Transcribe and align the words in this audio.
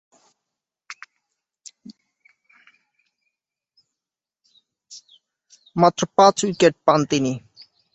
মাত্র 5.75 6.01
পাঁচ 6.17 6.35
উইকেট 6.45 6.73
পান 6.85 6.99
তিনি। 7.11 7.31